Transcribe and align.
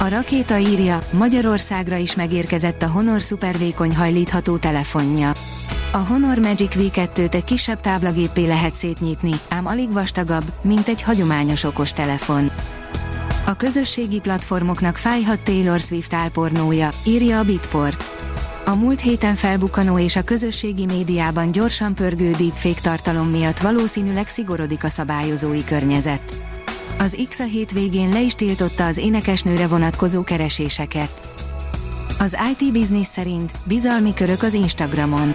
A 0.00 0.08
rakéta 0.08 0.58
írja, 0.58 1.02
Magyarországra 1.10 1.96
is 1.96 2.14
megérkezett 2.14 2.82
a 2.82 2.88
Honor 2.88 3.20
szupervékony 3.20 3.96
hajlítható 3.96 4.56
telefonja. 4.56 5.32
A 5.92 5.96
Honor 5.96 6.38
Magic 6.38 6.74
V2-t 6.78 7.34
egy 7.34 7.44
kisebb 7.44 7.80
táblagépé 7.80 8.46
lehet 8.46 8.74
szétnyitni, 8.74 9.32
ám 9.48 9.66
alig 9.66 9.92
vastagabb, 9.92 10.44
mint 10.62 10.88
egy 10.88 11.02
hagyományos 11.02 11.64
okos 11.64 11.92
telefon. 11.92 12.50
A 13.46 13.54
közösségi 13.56 14.20
platformoknak 14.20 14.96
fájhat 14.96 15.40
Taylor 15.40 15.80
Swift 15.80 16.14
álpornója, 16.14 16.88
írja 17.06 17.38
a 17.38 17.44
Bitport. 17.44 18.10
A 18.64 18.74
múlt 18.74 19.00
héten 19.00 19.34
felbukkanó 19.34 19.98
és 19.98 20.16
a 20.16 20.22
közösségi 20.22 20.84
médiában 20.84 21.50
gyorsan 21.50 21.94
pörgő 21.94 22.30
deepfake 22.30 22.80
tartalom 22.82 23.28
miatt 23.28 23.58
valószínűleg 23.58 24.28
szigorodik 24.28 24.84
a 24.84 24.88
szabályozói 24.88 25.64
környezet. 25.64 26.49
Az 27.02 27.16
X 27.28 27.38
a 27.38 27.44
hétvégén 27.44 28.08
le 28.08 28.20
is 28.20 28.34
tiltotta 28.34 28.86
az 28.86 28.96
énekesnőre 28.96 29.66
vonatkozó 29.66 30.22
kereséseket. 30.22 31.22
Az 32.18 32.36
IT 32.52 32.72
Business 32.72 33.06
szerint 33.06 33.52
bizalmi 33.64 34.14
körök 34.14 34.42
az 34.42 34.52
Instagramon. 34.52 35.32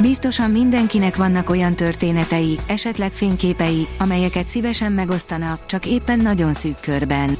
Biztosan 0.00 0.50
mindenkinek 0.50 1.16
vannak 1.16 1.50
olyan 1.50 1.74
történetei, 1.74 2.58
esetleg 2.66 3.12
fényképei, 3.12 3.86
amelyeket 3.98 4.46
szívesen 4.46 4.92
megosztana, 4.92 5.58
csak 5.66 5.86
éppen 5.86 6.18
nagyon 6.18 6.52
szűk 6.52 6.80
körben. 6.80 7.36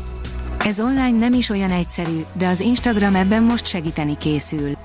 Ez 0.58 0.80
online 0.80 1.18
nem 1.18 1.32
is 1.32 1.48
olyan 1.48 1.70
egyszerű, 1.70 2.24
de 2.32 2.46
az 2.46 2.60
Instagram 2.60 3.14
ebben 3.14 3.42
most 3.42 3.66
segíteni 3.66 4.16
készül. 4.16 4.76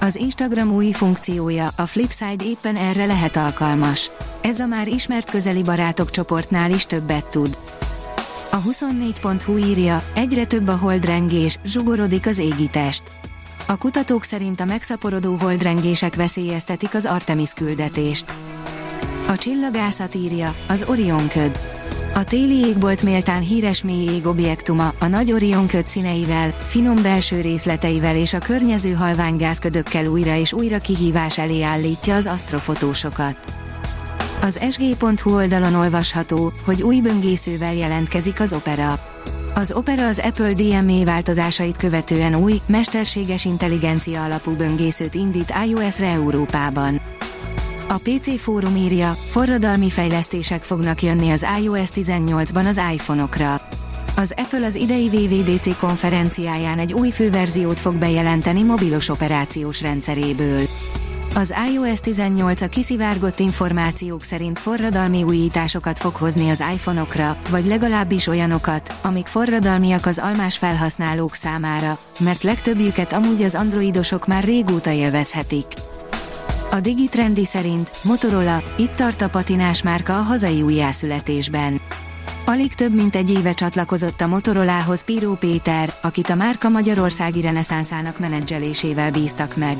Az 0.00 0.16
Instagram 0.16 0.72
új 0.72 0.92
funkciója, 0.92 1.68
a 1.76 1.86
Flipside 1.86 2.44
éppen 2.44 2.76
erre 2.76 3.06
lehet 3.06 3.36
alkalmas. 3.36 4.10
Ez 4.40 4.58
a 4.58 4.66
már 4.66 4.88
ismert 4.88 5.30
közeli 5.30 5.62
barátok 5.62 6.10
csoportnál 6.10 6.70
is 6.70 6.86
többet 6.86 7.24
tud. 7.24 7.58
A 8.54 8.62
24.hu 8.62 9.56
írja, 9.56 10.04
egyre 10.14 10.44
több 10.44 10.68
a 10.68 10.76
holdrengés, 10.76 11.58
zsugorodik 11.64 12.26
az 12.26 12.38
égitest. 12.38 13.02
A 13.66 13.76
kutatók 13.76 14.24
szerint 14.24 14.60
a 14.60 14.64
megszaporodó 14.64 15.34
holdrengések 15.34 16.14
veszélyeztetik 16.14 16.94
az 16.94 17.04
Artemis 17.04 17.52
küldetést. 17.52 18.34
A 19.26 19.36
csillagászat 19.36 20.14
írja, 20.14 20.54
az 20.68 20.84
Orion 20.88 21.28
köd. 21.28 21.58
A 22.14 22.24
téli 22.24 22.54
égbolt 22.54 23.02
méltán 23.02 23.42
híres 23.42 23.82
mély 23.82 24.14
ég 24.14 24.26
objektuma, 24.26 24.92
a 24.98 25.06
nagy 25.06 25.32
Orion 25.32 25.66
köd 25.66 25.86
színeivel, 25.86 26.50
finom 26.58 27.02
belső 27.02 27.40
részleteivel 27.40 28.16
és 28.16 28.34
a 28.34 28.38
környező 28.38 28.92
halványgázködökkel 28.92 30.06
újra 30.06 30.36
és 30.36 30.52
újra 30.52 30.78
kihívás 30.78 31.38
elé 31.38 31.62
állítja 31.62 32.14
az 32.14 32.26
asztrofotósokat. 32.26 33.36
Az 34.44 34.60
sg.hu 34.70 35.34
oldalon 35.34 35.74
olvasható, 35.74 36.52
hogy 36.64 36.82
új 36.82 37.00
böngészővel 37.00 37.74
jelentkezik 37.74 38.40
az 38.40 38.52
Opera. 38.52 38.98
Az 39.54 39.72
Opera 39.72 40.06
az 40.06 40.18
Apple 40.18 40.52
DMA 40.52 41.04
változásait 41.04 41.76
követően 41.76 42.34
új, 42.34 42.60
mesterséges 42.66 43.44
intelligencia 43.44 44.24
alapú 44.24 44.50
böngészőt 44.50 45.14
indít 45.14 45.52
iOS-re 45.66 46.06
Európában. 46.06 47.00
A 47.88 47.94
PC 47.94 48.40
fórum 48.40 48.76
írja, 48.76 49.12
forradalmi 49.12 49.90
fejlesztések 49.90 50.62
fognak 50.62 51.02
jönni 51.02 51.30
az 51.30 51.46
iOS 51.62 51.88
18-ban 51.94 52.66
az 52.66 52.80
iPhone-okra. 52.92 53.68
Az 54.16 54.34
Apple 54.36 54.66
az 54.66 54.74
idei 54.74 55.08
VVDC 55.08 55.78
konferenciáján 55.78 56.78
egy 56.78 56.92
új 56.92 57.10
főverziót 57.10 57.80
fog 57.80 57.96
bejelenteni 57.96 58.62
mobilos 58.62 59.08
operációs 59.08 59.80
rendszeréből. 59.80 60.60
Az 61.36 61.54
iOS 61.72 62.00
18 62.00 62.60
a 62.60 62.68
kiszivárgott 62.68 63.38
információk 63.38 64.22
szerint 64.22 64.58
forradalmi 64.58 65.22
újításokat 65.22 65.98
fog 65.98 66.14
hozni 66.14 66.50
az 66.50 66.64
iPhone-okra, 66.72 67.38
vagy 67.50 67.66
legalábbis 67.66 68.26
olyanokat, 68.26 68.98
amik 69.02 69.26
forradalmiak 69.26 70.06
az 70.06 70.18
almás 70.18 70.58
felhasználók 70.58 71.34
számára, 71.34 71.98
mert 72.20 72.42
legtöbbjüket 72.42 73.12
amúgy 73.12 73.42
az 73.42 73.54
androidosok 73.54 74.26
már 74.26 74.44
régóta 74.44 74.90
élvezhetik. 74.90 75.66
A 76.70 76.80
Digitrendi 76.80 77.44
szerint 77.44 77.90
Motorola, 78.04 78.62
itt 78.76 78.94
tart 78.94 79.22
a 79.22 79.28
patinás 79.28 79.82
márka 79.82 80.18
a 80.18 80.22
hazai 80.22 80.62
újjászületésben. 80.62 81.80
Alig 82.44 82.74
több 82.74 82.94
mint 82.94 83.16
egy 83.16 83.30
éve 83.30 83.54
csatlakozott 83.54 84.20
a 84.20 84.26
Motorolához 84.26 85.04
Píró 85.04 85.34
Péter, 85.34 85.94
akit 86.02 86.30
a 86.30 86.34
márka 86.34 86.68
Magyarországi 86.68 87.40
reneszánszának 87.40 88.18
menedzselésével 88.18 89.10
bíztak 89.10 89.56
meg. 89.56 89.76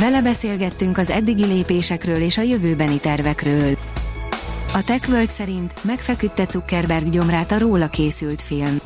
Vele 0.00 0.22
beszélgettünk 0.22 0.98
az 0.98 1.10
eddigi 1.10 1.44
lépésekről 1.44 2.20
és 2.20 2.38
a 2.38 2.42
jövőbeni 2.42 2.98
tervekről. 2.98 3.78
A 4.74 4.84
TechWorld 4.84 5.28
szerint 5.28 5.84
megfeküdte 5.84 6.46
Zuckerberg 6.50 7.08
gyomrát 7.08 7.52
a 7.52 7.58
róla 7.58 7.86
készült 7.86 8.42
film. 8.42 8.80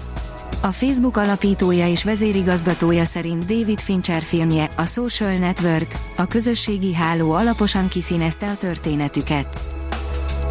A 0.63 0.73
Facebook 0.73 1.17
alapítója 1.17 1.89
és 1.89 2.05
vezérigazgatója 2.05 3.05
szerint 3.05 3.47
David 3.47 3.81
Fincher 3.81 4.23
filmje, 4.23 4.69
a 4.77 4.87
Social 4.87 5.37
Network, 5.39 5.95
a 6.17 6.25
közösségi 6.25 6.95
háló 6.95 7.33
alaposan 7.33 7.89
kiszínezte 7.89 8.49
a 8.49 8.57
történetüket. 8.57 9.61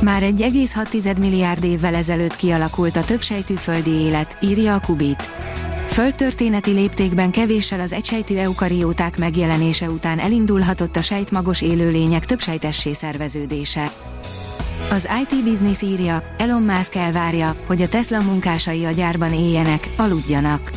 Már 0.04 0.24
egy 0.24 0.42
egész 0.42 0.74
6 0.74 1.20
milliárd 1.20 1.64
évvel 1.64 1.96
ezelőtt 1.96 2.36
kialakult 2.36 2.96
a 2.96 3.04
többsejtű 3.04 3.54
földi 3.54 3.92
élet, 3.92 4.38
írja 4.42 4.74
a 4.74 4.80
Kubit. 4.80 5.30
Földtörténeti 5.98 6.72
léptékben 6.72 7.32
kevéssel 7.32 7.80
az 7.80 7.94
egysejtű 7.94 8.36
eukarióták 8.36 9.18
megjelenése 9.18 9.90
után 9.90 10.20
elindulhatott 10.20 10.96
a 10.96 11.02
sejtmagos 11.02 11.62
élőlények 11.62 12.26
többsejtessé 12.26 12.94
szerveződése. 12.94 13.92
Az 14.90 15.10
IT 15.22 15.44
Business 15.44 15.82
írja, 15.82 16.24
Elon 16.38 16.62
Musk 16.62 16.96
elvárja, 16.96 17.56
hogy 17.66 17.82
a 17.82 17.88
Tesla 17.88 18.22
munkásai 18.22 18.86
a 18.86 18.92
gyárban 18.92 19.34
éljenek, 19.34 19.90
aludjanak. 19.96 20.70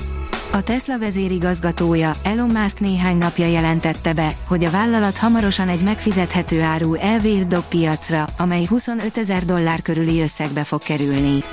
A 0.53 0.63
Tesla 0.63 0.99
vezérigazgatója, 0.99 2.13
Elon 2.23 2.51
Musk 2.51 2.81
néhány 2.81 3.17
napja 3.17 3.47
jelentette 3.47 4.13
be, 4.13 4.35
hogy 4.47 4.65
a 4.65 4.71
vállalat 4.71 5.19
hamarosan 5.19 5.69
egy 5.69 5.83
megfizethető 5.83 6.61
áru 6.61 6.95
elvér 6.95 7.47
dob 7.47 7.65
piacra, 7.69 8.29
amely 8.39 8.65
25 8.65 9.19
ezer 9.19 9.45
dollár 9.45 9.83
körüli 9.83 10.21
összegbe 10.21 10.65
fog 10.65 10.83
kerülni. 10.83 11.45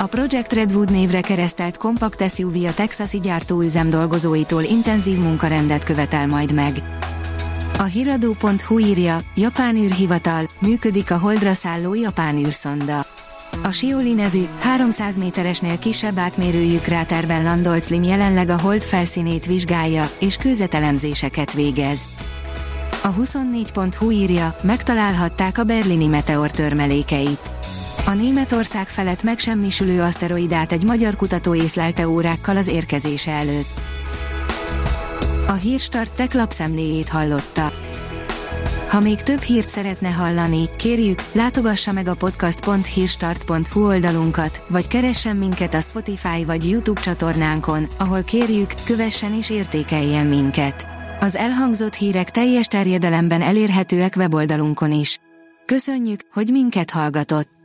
A 0.00 0.06
Project 0.06 0.52
Redwood 0.52 0.90
névre 0.90 1.20
keresztelt 1.20 1.76
kompakt 1.76 2.30
SUV 2.30 2.64
a 2.64 2.74
texasi 2.74 3.20
gyártóüzem 3.20 3.90
dolgozóitól 3.90 4.62
intenzív 4.62 5.18
munkarendet 5.18 5.84
követel 5.84 6.26
majd 6.26 6.54
meg. 6.54 6.76
A 7.78 7.82
hiradó.hu 7.82 8.78
írja, 8.78 9.20
Japán 9.34 9.76
űrhivatal, 9.76 10.46
működik 10.60 11.10
a 11.10 11.18
holdra 11.18 11.52
szálló 11.52 11.94
japán 11.94 12.36
űrszonda. 12.36 13.06
A 13.62 13.72
Sioli 13.72 14.12
nevű, 14.12 14.44
300 14.58 15.16
méteresnél 15.16 15.78
kisebb 15.78 16.18
átmérőjű 16.18 16.76
kráterben 16.76 17.42
landolt 17.42 17.84
Slim 17.84 18.02
jelenleg 18.02 18.48
a 18.48 18.60
hold 18.60 18.82
felszínét 18.82 19.46
vizsgálja, 19.46 20.10
és 20.18 20.36
kőzetelemzéseket 20.36 21.52
végez. 21.52 22.00
A 23.02 23.14
24.hu 23.14 24.10
írja, 24.10 24.56
megtalálhatták 24.62 25.58
a 25.58 25.64
berlini 25.64 26.06
meteor 26.06 26.50
törmelékeit. 26.50 27.50
A 28.10 28.14
Németország 28.14 28.88
felett 28.88 29.22
megsemmisülő 29.22 30.02
aszteroidát 30.02 30.72
egy 30.72 30.84
magyar 30.84 31.16
kutató 31.16 31.54
észlelte 31.54 32.08
órákkal 32.08 32.56
az 32.56 32.66
érkezése 32.66 33.30
előtt. 33.30 33.80
A 35.46 35.52
Hírstart 35.52 36.12
tech 36.12 36.34
lapszemléjét 36.34 37.08
hallotta. 37.08 37.72
Ha 38.88 39.00
még 39.00 39.22
több 39.22 39.40
hírt 39.40 39.68
szeretne 39.68 40.08
hallani, 40.08 40.68
kérjük, 40.76 41.18
látogassa 41.32 41.92
meg 41.92 42.08
a 42.08 42.14
podcast.hírstart.hu 42.14 43.86
oldalunkat, 43.86 44.62
vagy 44.68 44.88
keressen 44.88 45.36
minket 45.36 45.74
a 45.74 45.80
Spotify 45.80 46.44
vagy 46.44 46.70
YouTube 46.70 47.00
csatornánkon, 47.00 47.88
ahol 47.98 48.22
kérjük, 48.22 48.72
kövessen 48.86 49.34
és 49.34 49.50
értékeljen 49.50 50.26
minket. 50.26 50.86
Az 51.20 51.36
elhangzott 51.36 51.94
hírek 51.94 52.30
teljes 52.30 52.66
terjedelemben 52.66 53.42
elérhetőek 53.42 54.14
weboldalunkon 54.16 54.92
is. 54.92 55.18
Köszönjük, 55.64 56.20
hogy 56.32 56.48
minket 56.48 56.90
hallgatott! 56.90 57.59